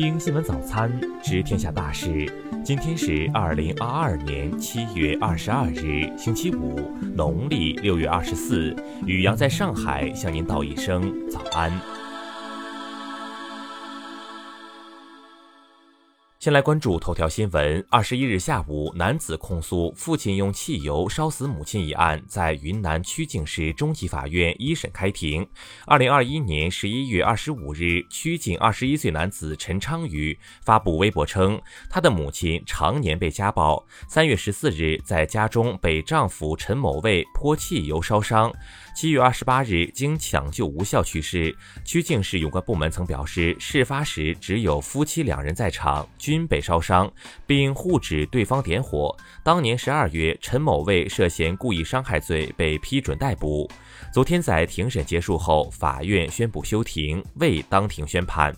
[0.00, 0.90] 听新闻早餐，
[1.22, 2.26] 知天下大事。
[2.64, 6.80] 今天是二零二二年七月二十二日，星期五，
[7.14, 8.74] 农历六月二十四。
[9.04, 11.70] 雨阳在上海向您道一声早安。
[16.40, 17.84] 先来关注头条新闻。
[17.90, 25.46] 二十一日下午，男子控诉父亲用汽油烧死母亲一案，在云南曲靖市中级法院一审开庭。
[25.84, 38.50] 二零二一年十一月二十五日，曲靖二十一岁男子陈昌宇发布微博称，他的母亲常年被家暴，三月十四日在家中被丈夫陈某卫泼汽油烧伤。
[38.96, 41.54] 七月二十八日，经抢救无效去世。
[41.84, 47.12] 曲靖市有关部门曾表示，事发时只有夫妻两人在场，均被烧伤，
[47.44, 49.16] 并互指对方点火。
[49.42, 53.68] 当年十二月，陈某卫涉嫌故意伤害罪被批准逮捕。
[54.12, 58.54] 昨天在庭审结束后，法院宣布休庭，未当庭宣判。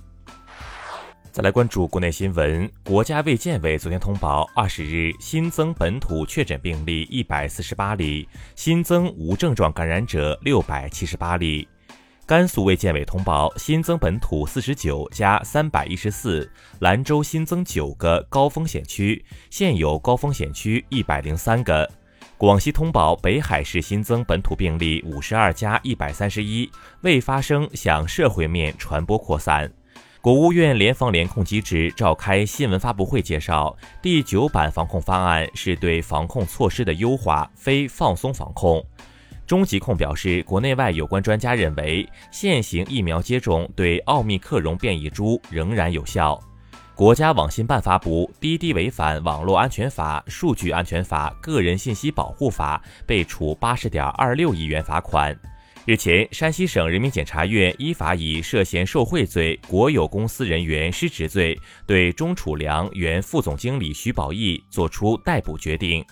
[1.31, 11.67] 再来关注国内新闻，国家卫健委昨天通报，二十日新增本土确诊病例一百四十八例，新增无症状感染者六百七十八例。
[12.25, 21.91] 甘肃卫健委通报，新增本土四十九加三百一十四，兰州新增九个高风险区，现有高风险区一百零三个。
[22.39, 29.71] 广西通报，北海市新增本土病例五十二加一百三十一，未发生向社会面传播扩散。
[30.21, 38.85] 国务院联防联控机制召开新闻发布会，介绍第九版防控方案是对防控措施的优化，非放松防控。
[39.53, 46.41] 中疾控表示，国内外有关专家认为，现行疫苗接种对奥密克戎变异株仍然有效。
[46.95, 55.39] 国家网信办发布，滴滴违反网络安全法、数据安全法、个人信息保护法，被处八十点二六亿元罚款。
[55.85, 61.55] 日前，山西省人民检察院依法以涉嫌受贿罪、国有公司人员失职罪，
[61.87, 66.03] 对钟楚良原副总经理徐宝义作出逮捕决定。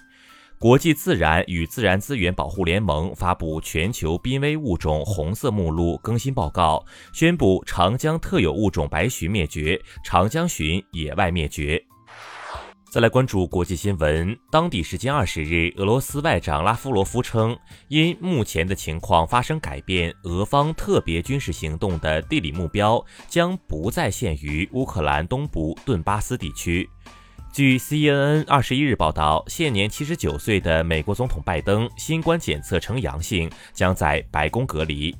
[0.60, 6.84] 国际自然与自然资源保护联盟发布全球濒危物种红色目录更新报告，
[7.14, 11.82] 宣布长江特有物种白鲟灭绝，长江鲟野外灭绝。
[12.90, 14.38] 再来关注国际新闻。
[14.50, 17.56] 当地时间二十日，俄罗斯外长拉夫罗夫称，
[17.88, 26.86] 因目前的情况发生改变，俄方特别军事行动的地理目标将不再限于乌克兰东部顿巴斯地区。
[27.52, 35.14] 据 CNN 二十一日报道，现年七十九岁的美国总统拜登新冠检测呈阳性，将在白宫隔离。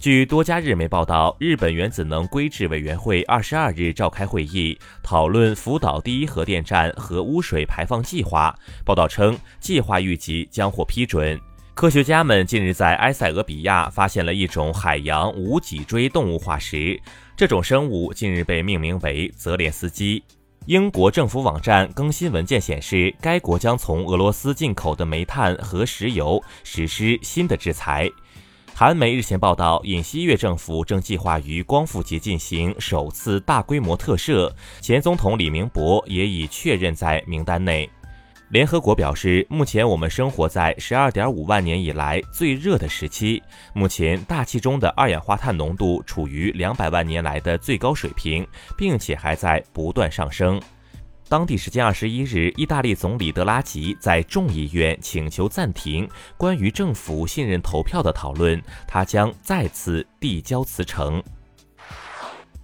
[0.00, 8.52] 据多家日媒报道，日本原子能规制委员会二十二日召开会议，讨论福岛第一核电站核污水排放计划。
[8.84, 11.40] 报道称，计划预计将获批准。
[11.74, 17.00] 科学家们近日在埃塞俄比亚发现了一种海洋无脊椎动物化石，
[17.36, 20.20] 这种生物近日被命名为泽连斯基。
[20.66, 28.08] 英国政府网站更新文件显示，该国将从俄罗斯进口的煤炭和石油实施新的制裁。
[28.74, 37.88] 韩媒日前报道，尹锡悦政府正计划于光复节进行首次大规模特赦，前总统李明博也已确认在名单内。
[38.50, 43.40] 联合国表示，目前我们生活在十二点五万年以来最热的时期，
[43.72, 48.44] 目前大气中的二氧化碳浓度处于两百万年来的最高水平，
[48.76, 50.60] 并且还在不断上升。
[51.28, 61.22] 当地时间二十一日，意大利总理德拉吉在众议院请求暂停关于政府信任投票的讨论，他将再次递交辞呈。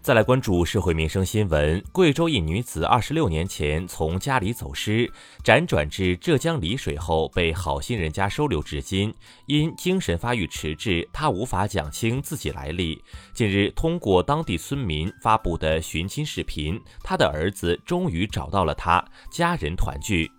[0.06, 5.11] 再来关注社会民生新闻：贵州一女子二十六年前从家里走失，
[5.43, 9.12] 辗转至浙江丽水后被好心人家收留至今。
[9.47, 13.03] 因精神发育迟滞，她无法讲清自己来历。
[13.34, 20.31] 近日，通过当地村民发布的寻亲视频，她的儿子终于找到了她，家人团聚。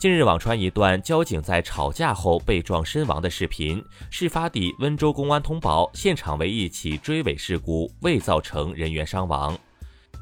[0.00, 3.84] 近日网传一段交警在吵架后被撞身亡的视频。
[4.08, 9.54] 事发地温州公安通报，现场为一起追尾事故，未造成人员伤亡。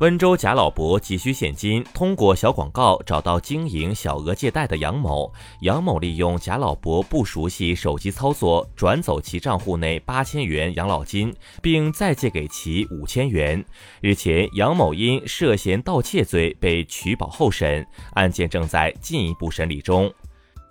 [0.00, 5.32] 温州贾老伯急需现金，通过小广告找到经营小额借贷的杨某。
[5.62, 13.64] 杨某利用贾老伯不熟悉手机操作，转走其账户内八千元养老金，并再借给其五千元。
[14.00, 20.08] 日前，杨某因涉嫌盗窃罪被取保候审，案件正在进一步审理中。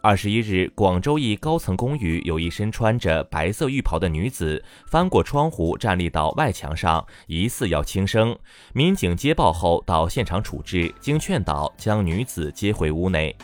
[0.08, 8.34] 二十一日，广州一高层公寓有一身穿着白色浴袍的女子翻过窗户，站立到外墙上，疑似要轻生。
[8.72, 13.36] 民警接报后到现场处置，经劝导，将女子接回屋内。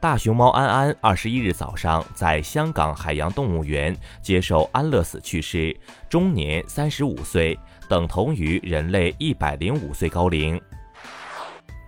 [0.00, 5.78] 大熊猫安安二十一日早上在香港海洋动物园接受安乐死去世，
[6.08, 7.56] 终年三十五岁，
[7.88, 10.60] 等同于人类一百零五岁高龄。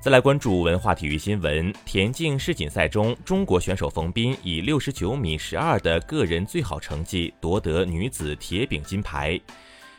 [0.03, 9.41] 再来关注文化体育新闻，田径世锦赛中，中国选手冯彬以六十九米十二的个人最好成绩夺得女子铁饼金牌。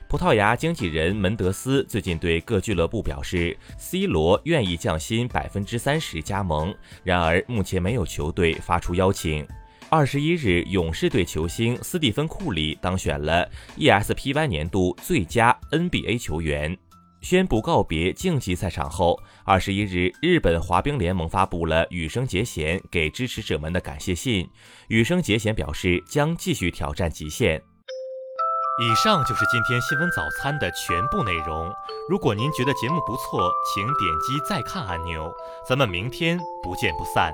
[0.09, 6.75] 葡萄牙经纪人门德斯最近对各俱乐部表示，C 罗愿意降薪百分之三十加盟，
[7.05, 9.47] 然而目前没有球队发出邀请。
[9.87, 16.77] 二十一日，勇士队球星斯蒂芬库里当选了 ESPY 年度最佳 NBA 球员。
[17.23, 24.47] 宣布告别竞技赛场后，二十一日，日本滑冰联盟发布了羽生结弦给支持者们的感谢信。
[24.89, 27.63] 羽生结弦表示将继续挑战极限。
[28.81, 31.71] 以上就是今天新闻早餐的全部内容。
[32.09, 35.31] 如果您觉得节目不错，请点击再看按钮。
[35.65, 37.33] 咱们明天不见不散。